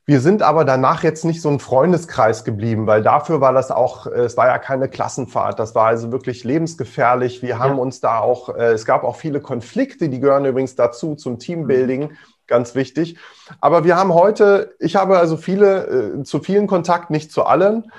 [0.09, 4.07] Wir sind aber danach jetzt nicht so ein Freundeskreis geblieben, weil dafür war das auch,
[4.07, 7.43] äh, es war ja keine Klassenfahrt, das war also wirklich lebensgefährlich.
[7.43, 7.83] Wir haben ja.
[7.83, 12.03] uns da auch, äh, es gab auch viele Konflikte, die gehören übrigens dazu, zum Teambuilding,
[12.03, 12.17] mhm.
[12.47, 13.19] ganz wichtig.
[13.61, 17.91] Aber wir haben heute, ich habe also viele, äh, zu vielen Kontakt, nicht zu allen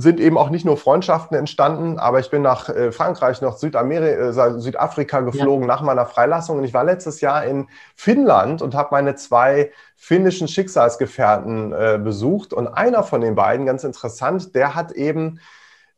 [0.00, 4.46] sind eben auch nicht nur Freundschaften entstanden, aber ich bin nach äh, Frankreich, nach Südamerika,
[4.46, 5.74] äh, Südafrika geflogen ja.
[5.74, 10.46] nach meiner Freilassung und ich war letztes Jahr in Finnland und habe meine zwei finnischen
[10.46, 15.40] Schicksalsgefährten äh, besucht und einer von den beiden, ganz interessant, der hat eben,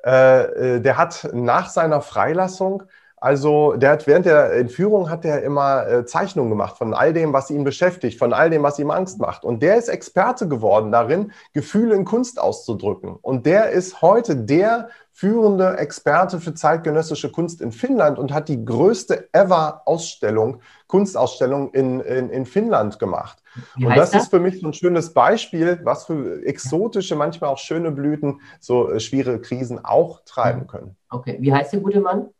[0.02, 2.84] äh, äh der hat nach seiner Freilassung
[3.20, 7.34] also der hat während der Entführung hat er immer äh, Zeichnungen gemacht von all dem,
[7.34, 9.44] was ihn beschäftigt, von all dem, was ihm Angst macht.
[9.44, 13.16] Und der ist Experte geworden darin, Gefühle in Kunst auszudrücken.
[13.20, 18.64] Und der ist heute der führende Experte für zeitgenössische Kunst in Finnland und hat die
[18.64, 23.42] größte ever Ausstellung, Kunstausstellung in, in, in Finnland gemacht.
[23.76, 27.50] Wie und das, das, ist für mich so ein schönes Beispiel, was für exotische, manchmal
[27.50, 30.96] auch schöne Blüten so äh, schwierige Krisen auch treiben können.
[31.10, 32.30] Okay, wie heißt der gute Mann?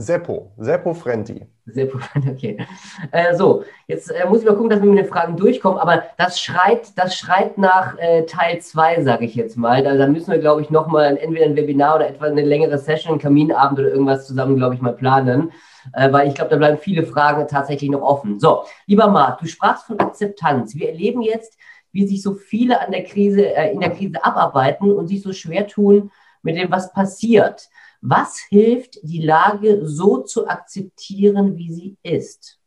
[0.00, 1.46] Seppo, Seppo Frenti.
[1.66, 2.66] Seppo Frenti, okay.
[3.12, 6.04] Äh, so, jetzt äh, muss ich mal gucken, dass wir mit den Fragen durchkommen, aber
[6.16, 9.82] das schreit, das schreit nach äh, Teil 2, sage ich jetzt mal.
[9.82, 13.12] Da, da müssen wir, glaube ich, nochmal entweder ein Webinar oder etwa eine längere Session,
[13.12, 15.52] einen Kaminabend oder irgendwas zusammen, glaube ich, mal planen.
[15.92, 18.40] Äh, weil ich glaube, da bleiben viele Fragen tatsächlich noch offen.
[18.40, 20.74] So, lieber Marc, du sprachst von Akzeptanz.
[20.74, 21.58] Wir erleben jetzt,
[21.92, 25.32] wie sich so viele an der Krise, äh, in der Krise abarbeiten und sich so
[25.32, 26.10] schwer tun
[26.42, 27.68] mit dem, was passiert.
[28.00, 32.60] Was hilft, die Lage so zu akzeptieren, wie sie ist?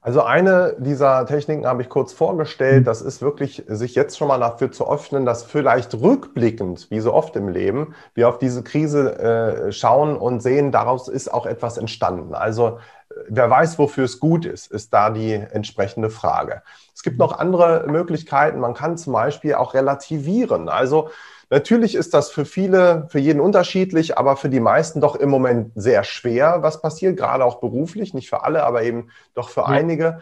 [0.00, 2.86] Also eine dieser Techniken habe ich kurz vorgestellt.
[2.86, 7.14] Das ist wirklich, sich jetzt schon mal dafür zu öffnen, dass vielleicht rückblickend, wie so
[7.14, 11.78] oft im Leben, wir auf diese Krise äh, schauen und sehen, daraus ist auch etwas
[11.78, 12.34] entstanden.
[12.34, 12.80] Also
[13.28, 16.62] wer weiß, wofür es gut ist, ist da die entsprechende Frage.
[16.94, 18.60] Es gibt noch andere Möglichkeiten.
[18.60, 20.68] Man kann zum Beispiel auch relativieren.
[20.68, 21.08] Also
[21.54, 25.70] Natürlich ist das für viele, für jeden unterschiedlich, aber für die meisten doch im Moment
[25.76, 29.66] sehr schwer, was passiert, gerade auch beruflich, nicht für alle, aber eben doch für ja.
[29.68, 30.20] einige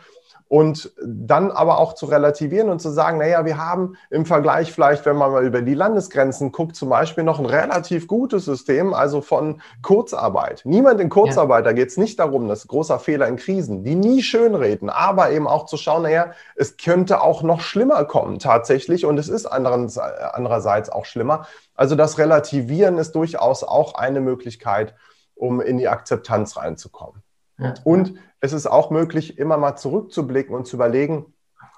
[0.48, 5.06] und dann aber auch zu relativieren und zu sagen, naja, wir haben im Vergleich vielleicht,
[5.06, 9.22] wenn man mal über die Landesgrenzen guckt, zum Beispiel noch ein relativ gutes System, also
[9.22, 10.60] von Kurzarbeit.
[10.64, 11.70] Niemand in Kurzarbeit, ja.
[11.70, 14.90] da geht es nicht darum, das ist ein großer Fehler in Krisen, die nie schönreden,
[14.90, 19.30] aber eben auch zu schauen, naja, es könnte auch noch schlimmer kommen tatsächlich und es
[19.30, 21.46] ist andererseits auch schlimmer.
[21.74, 24.94] Also das Relativieren ist durchaus auch eine Möglichkeit,
[25.34, 27.22] um in die Akzeptanz reinzukommen.
[27.58, 27.74] Ja.
[27.84, 31.26] Und es ist auch möglich, immer mal zurückzublicken und zu überlegen,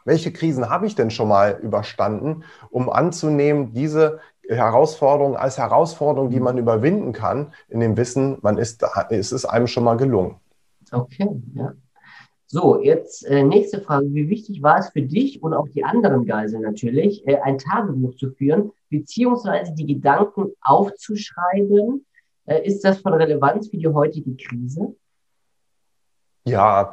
[0.04, 6.40] welche Krisen habe ich denn schon mal überstanden, um anzunehmen, diese Herausforderung als Herausforderung, die
[6.40, 10.36] man überwinden kann, in dem Wissen, man ist, ist es einem schon mal gelungen.
[10.92, 11.72] Okay, ja.
[12.46, 14.06] So, jetzt äh, nächste Frage.
[14.12, 18.14] Wie wichtig war es für dich und auch die anderen Geiseln natürlich, äh, ein Tagebuch
[18.14, 22.06] zu führen, beziehungsweise die Gedanken aufzuschreiben?
[22.44, 24.94] Äh, ist das von Relevanz für die heutige Krise?
[26.44, 26.92] Ja,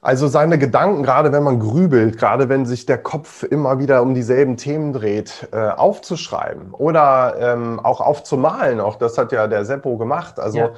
[0.00, 4.14] also seine Gedanken, gerade wenn man grübelt, gerade wenn sich der Kopf immer wieder um
[4.14, 8.80] dieselben Themen dreht, äh, aufzuschreiben oder ähm, auch aufzumalen.
[8.80, 10.38] Auch das hat ja der Seppo gemacht.
[10.38, 10.70] Also ja.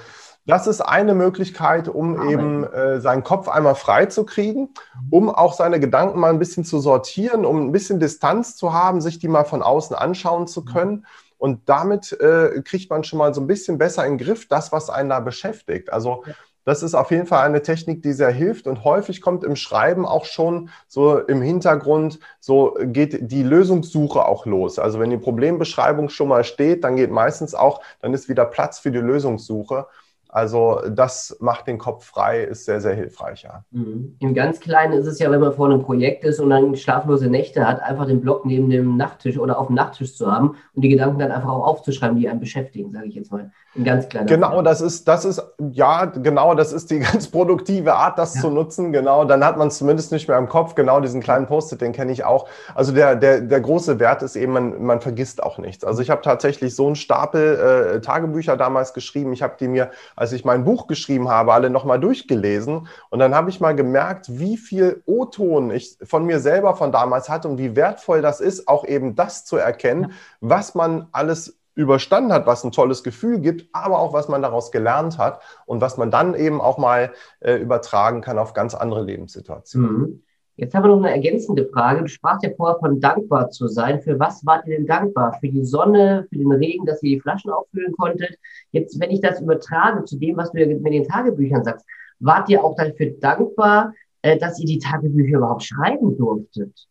[0.46, 2.30] das ist eine Möglichkeit, um Amen.
[2.30, 4.70] eben äh, seinen Kopf einmal frei zu kriegen,
[5.10, 9.02] um auch seine Gedanken mal ein bisschen zu sortieren, um ein bisschen Distanz zu haben,
[9.02, 11.04] sich die mal von außen anschauen zu können.
[11.36, 14.72] Und damit äh, kriegt man schon mal so ein bisschen besser in den Griff, das,
[14.72, 15.92] was einen da beschäftigt.
[15.92, 16.32] Also ja
[16.64, 20.06] das ist auf jeden Fall eine Technik, die sehr hilft und häufig kommt im Schreiben
[20.06, 24.78] auch schon so im Hintergrund, so geht die Lösungssuche auch los.
[24.78, 28.78] Also wenn die Problembeschreibung schon mal steht, dann geht meistens auch, dann ist wieder Platz
[28.78, 29.86] für die Lösungssuche.
[30.32, 33.64] Also das macht den Kopf frei, ist sehr, sehr hilfreich, ja.
[33.72, 34.16] Mhm.
[34.20, 37.28] Im ganz Kleinen ist es ja, wenn man vor einem Projekt ist und dann schlaflose
[37.28, 40.82] Nächte hat, einfach den Block neben dem Nachttisch oder auf dem Nachttisch zu haben und
[40.82, 43.50] die Gedanken dann einfach auch aufzuschreiben, die einen beschäftigen, sage ich jetzt mal.
[43.76, 44.64] Ein ganz kleiner Genau, Fall.
[44.64, 45.40] das ist, das ist,
[45.72, 48.40] ja, genau, das ist die ganz produktive Art, das ja.
[48.40, 48.92] zu nutzen.
[48.92, 50.74] Genau, dann hat man es zumindest nicht mehr im Kopf.
[50.74, 52.48] Genau, diesen kleinen Post-it, den kenne ich auch.
[52.74, 55.84] Also der, der, der große Wert ist eben, man, man vergisst auch nichts.
[55.84, 59.32] Also ich habe tatsächlich so einen Stapel äh, Tagebücher damals geschrieben.
[59.32, 59.90] Ich habe die mir
[60.20, 62.88] als ich mein Buch geschrieben habe, alle nochmal durchgelesen.
[63.08, 67.30] Und dann habe ich mal gemerkt, wie viel O-Ton ich von mir selber von damals
[67.30, 72.34] hatte und wie wertvoll das ist, auch eben das zu erkennen, was man alles überstanden
[72.34, 75.96] hat, was ein tolles Gefühl gibt, aber auch was man daraus gelernt hat und was
[75.96, 80.00] man dann eben auch mal äh, übertragen kann auf ganz andere Lebenssituationen.
[80.00, 80.22] Mhm.
[80.60, 82.02] Jetzt haben wir noch eine ergänzende Frage.
[82.02, 84.02] Du sprachst ja vorher von dankbar zu sein.
[84.02, 85.32] Für was wart ihr denn dankbar?
[85.40, 88.38] Für die Sonne, für den Regen, dass ihr die Flaschen auffüllen konntet?
[88.70, 91.86] Jetzt, wenn ich das übertrage zu dem, was du mit den Tagebüchern sagst,
[92.18, 96.86] wart ihr auch dafür dankbar, äh, dass ihr die Tagebücher überhaupt schreiben durftet?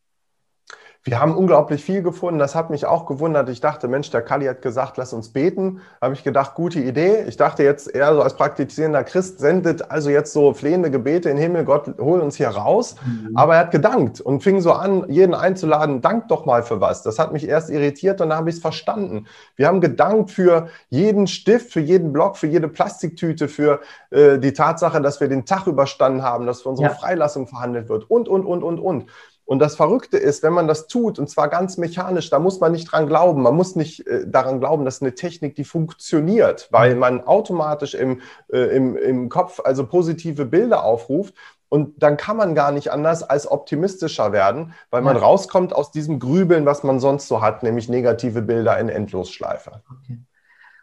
[1.10, 2.38] Wir haben unglaublich viel gefunden.
[2.38, 3.50] Das hat mich auch gewundert.
[3.50, 5.82] Ich dachte, Mensch, der Kali hat gesagt, lass uns beten.
[6.02, 7.24] Habe ich gedacht, gute Idee.
[7.28, 11.38] Ich dachte jetzt eher so als praktizierender Christ sendet also jetzt so flehende Gebete in
[11.38, 12.96] den Himmel, Gott, hol uns hier raus.
[13.04, 13.36] Mhm.
[13.36, 17.02] Aber er hat gedankt und fing so an, jeden einzuladen, dank doch mal für was.
[17.02, 19.26] Das hat mich erst irritiert und dann habe ich es verstanden.
[19.56, 23.80] Wir haben gedankt für jeden Stift, für jeden Block, für jede Plastiktüte, für
[24.12, 26.94] äh, die Tatsache, dass wir den Tag überstanden haben, dass für unsere ja.
[26.94, 29.06] Freilassung verhandelt wird und, und, und, und, und.
[29.50, 32.72] Und das Verrückte ist, wenn man das tut, und zwar ganz mechanisch, da muss man
[32.72, 33.42] nicht dran glauben.
[33.42, 38.22] Man muss nicht äh, daran glauben, dass eine Technik, die funktioniert, weil man automatisch im,
[38.54, 41.34] äh, im, im Kopf also positive Bilder aufruft.
[41.68, 46.20] Und dann kann man gar nicht anders als optimistischer werden, weil man rauskommt aus diesem
[46.20, 49.82] Grübeln, was man sonst so hat, nämlich negative Bilder in Endlosschleife.
[49.90, 50.20] Okay.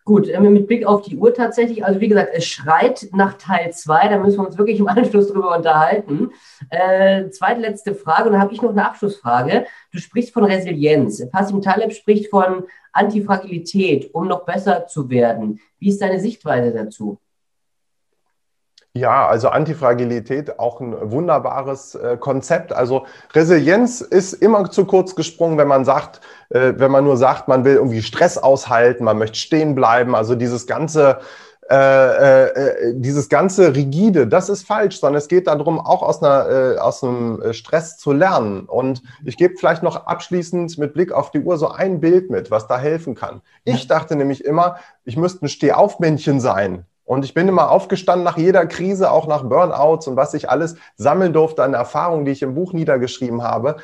[0.07, 3.73] Gut, äh, mit Blick auf die Uhr tatsächlich, also wie gesagt, es schreit nach Teil
[3.73, 6.31] 2, da müssen wir uns wirklich im Anschluss drüber unterhalten.
[6.71, 9.67] Äh, zweitletzte Frage, und dann habe ich noch eine Abschlussfrage.
[9.91, 11.29] Du sprichst von Resilienz.
[11.31, 15.59] Passim Taleb spricht von Antifragilität, um noch besser zu werden.
[15.81, 17.19] Wie ist deine Sichtweise dazu?
[18.97, 22.73] Ja, also Antifragilität auch ein wunderbares äh, Konzept.
[22.73, 23.05] Also
[23.35, 27.67] Resilienz ist immer zu kurz gesprungen, wenn man sagt, äh, wenn man nur sagt, man
[27.67, 30.15] will irgendwie Stress aushalten, man möchte stehen bleiben.
[30.15, 31.19] Also dieses ganze
[31.69, 36.23] äh, äh, äh dieses ganze rigide, das ist falsch, sondern es geht darum, auch aus,
[36.23, 38.65] einer, äh, aus einem Stress zu lernen.
[38.65, 42.51] Und ich gebe vielleicht noch abschließend mit Blick auf die Uhr so ein Bild mit,
[42.51, 43.43] was da helfen kann.
[43.65, 46.87] Ich dachte nämlich immer, ich müsste ein Stehaufmännchen sein.
[47.07, 50.75] Und ich bin immer aufgestanden nach jeder Krise, auch nach Burnouts und was ich alles
[50.97, 53.77] sammeln durfte an Erfahrungen, die ich im Buch niedergeschrieben habe.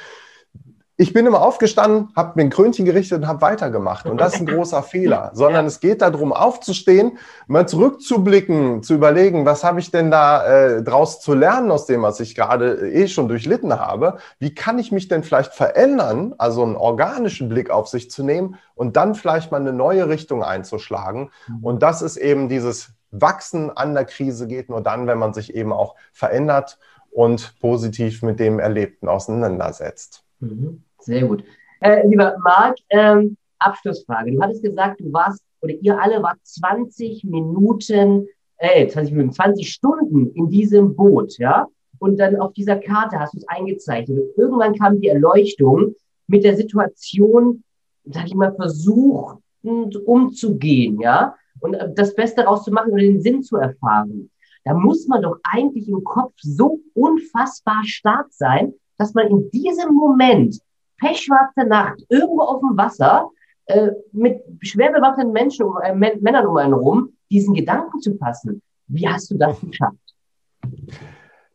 [0.97, 4.07] Ich bin immer aufgestanden, habe mir ein Krönchen gerichtet und habe weitergemacht.
[4.07, 5.31] Und das ist ein großer Fehler.
[5.35, 10.83] Sondern es geht darum, aufzustehen, mal zurückzublicken, zu überlegen, was habe ich denn da äh,
[10.83, 14.19] draus zu lernen aus dem, was ich gerade eh schon durchlitten habe?
[14.39, 16.35] Wie kann ich mich denn vielleicht verändern?
[16.39, 20.45] Also einen organischen Blick auf sich zu nehmen und dann vielleicht mal eine neue Richtung
[20.45, 21.31] einzuschlagen.
[21.49, 21.65] Mhm.
[21.65, 25.55] Und das ist eben dieses Wachsen an der Krise geht nur dann, wenn man sich
[25.55, 26.79] eben auch verändert
[27.11, 30.25] und positiv mit dem Erlebten auseinandersetzt.
[30.41, 30.83] Mhm.
[30.99, 31.45] Sehr gut.
[31.81, 34.33] Äh, lieber Marc, ähm, Abschlussfrage.
[34.33, 39.73] Du hattest gesagt, du warst oder ihr alle wart 20 Minuten, äh, 20 Minuten, 20
[39.73, 41.67] Stunden in diesem Boot, ja?
[41.99, 44.19] Und dann auf dieser Karte hast du es eingezeichnet.
[44.19, 45.95] Und irgendwann kam die Erleuchtung
[46.27, 47.63] mit der Situation,
[48.05, 51.37] sag ich mal, versuchend umzugehen, ja?
[51.63, 54.31] Und äh, das Beste rauszumachen oder den Sinn zu erfahren.
[54.65, 59.95] Da muss man doch eigentlich im Kopf so unfassbar stark sein, dass man in diesem
[59.95, 60.61] Moment,
[60.99, 63.31] pechschwarze Nacht, irgendwo auf dem Wasser,
[63.67, 68.63] äh, mit schwer bewaffneten Menschen, äh, Männern um einen rum, diesen Gedanken zu fassen.
[68.87, 69.97] Wie hast du das geschafft?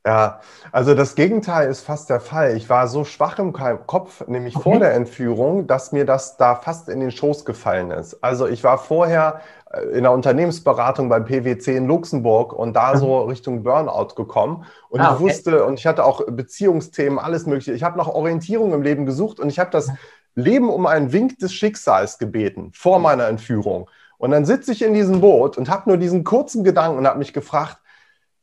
[0.08, 0.40] Ja,
[0.72, 2.56] also das Gegenteil ist fast der Fall.
[2.56, 4.64] Ich war so schwach im Kopf, nämlich okay.
[4.64, 8.24] vor der Entführung, dass mir das da fast in den Schoß gefallen ist.
[8.24, 13.24] Also ich war vorher äh, in der Unternehmensberatung beim PwC in Luxemburg und da so
[13.24, 14.64] Richtung Burnout gekommen.
[14.88, 15.16] Und ah, okay.
[15.16, 17.74] ich wusste, und ich hatte auch Beziehungsthemen, alles Mögliche.
[17.74, 19.92] Ich habe nach Orientierung im Leben gesucht und ich habe das
[20.36, 23.90] Leben um einen Wink des Schicksals gebeten vor meiner Entführung.
[24.18, 27.20] Und dann sitze ich in diesem Boot und habe nur diesen kurzen Gedanken und habe
[27.20, 27.80] mich gefragt,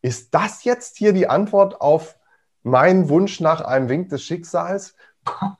[0.05, 2.19] ist das jetzt hier die Antwort auf
[2.63, 4.97] meinen Wunsch nach einem Wink des Schicksals?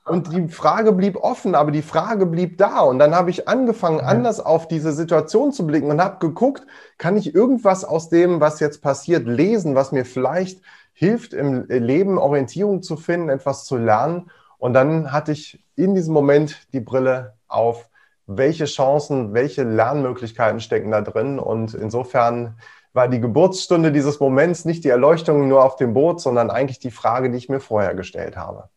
[0.05, 2.81] Und die Frage blieb offen, aber die Frage blieb da.
[2.81, 6.67] Und dann habe ich angefangen, anders auf diese Situation zu blicken und habe geguckt,
[6.99, 10.61] kann ich irgendwas aus dem, was jetzt passiert, lesen, was mir vielleicht
[10.93, 14.29] hilft, im Leben Orientierung zu finden, etwas zu lernen.
[14.59, 17.89] Und dann hatte ich in diesem Moment die Brille auf,
[18.27, 21.39] welche Chancen, welche Lernmöglichkeiten stecken da drin.
[21.39, 22.59] Und insofern
[22.95, 26.91] war die Geburtsstunde dieses Moments nicht die Erleuchtung nur auf dem Boot, sondern eigentlich die
[26.91, 28.69] Frage, die ich mir vorher gestellt habe.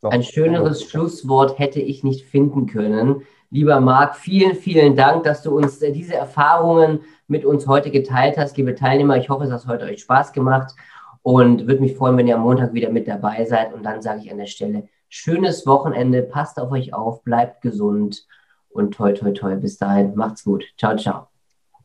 [0.00, 3.22] Noch Ein schöneres Schlusswort hätte ich nicht finden können.
[3.50, 8.38] Lieber Marc, vielen, vielen Dank, dass du uns äh, diese Erfahrungen mit uns heute geteilt
[8.38, 8.56] hast.
[8.56, 10.74] Liebe Teilnehmer, ich hoffe, es hat heute euch Spaß gemacht
[11.22, 13.74] und würde mich freuen, wenn ihr am Montag wieder mit dabei seid.
[13.74, 18.26] Und dann sage ich an der Stelle, schönes Wochenende, passt auf euch auf, bleibt gesund
[18.70, 19.56] und toi, toi, toi.
[19.56, 20.64] Bis dahin, macht's gut.
[20.76, 21.37] Ciao, ciao.